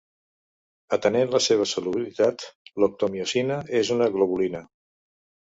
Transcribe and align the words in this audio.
Atenent 0.95 1.29
la 1.35 1.41
seva 1.47 1.67
solubilitat, 1.71 2.47
l'actomiosina 2.85 3.61
és 3.83 3.93
una 3.99 4.09
globulina. 4.19 4.65